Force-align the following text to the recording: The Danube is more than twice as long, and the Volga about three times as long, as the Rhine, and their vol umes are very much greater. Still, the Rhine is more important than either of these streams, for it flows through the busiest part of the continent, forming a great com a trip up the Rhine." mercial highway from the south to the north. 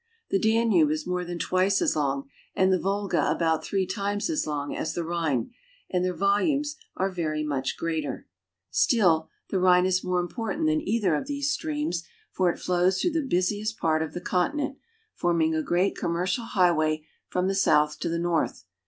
The 0.31 0.39
Danube 0.39 0.89
is 0.89 1.05
more 1.05 1.23
than 1.23 1.37
twice 1.37 1.79
as 1.79 1.95
long, 1.95 2.27
and 2.55 2.73
the 2.73 2.79
Volga 2.79 3.29
about 3.29 3.63
three 3.63 3.85
times 3.85 4.31
as 4.31 4.47
long, 4.47 4.75
as 4.75 4.95
the 4.95 5.03
Rhine, 5.03 5.51
and 5.91 6.03
their 6.03 6.15
vol 6.15 6.39
umes 6.39 6.69
are 6.97 7.11
very 7.11 7.43
much 7.43 7.77
greater. 7.77 8.25
Still, 8.71 9.29
the 9.51 9.59
Rhine 9.59 9.85
is 9.85 10.03
more 10.03 10.19
important 10.19 10.65
than 10.65 10.81
either 10.81 11.13
of 11.13 11.27
these 11.27 11.51
streams, 11.51 12.03
for 12.31 12.49
it 12.51 12.57
flows 12.57 12.99
through 12.99 13.11
the 13.11 13.21
busiest 13.21 13.77
part 13.77 14.01
of 14.01 14.13
the 14.15 14.21
continent, 14.21 14.79
forming 15.13 15.53
a 15.53 15.61
great 15.61 15.95
com 15.95 16.15
a 16.15 16.15
trip 16.15 16.15
up 16.15 16.15
the 16.15 16.15
Rhine." 16.15 16.21
mercial 16.21 16.45
highway 16.45 17.05
from 17.27 17.47
the 17.47 17.53
south 17.53 17.99
to 17.99 18.09
the 18.09 18.17
north. 18.17 18.65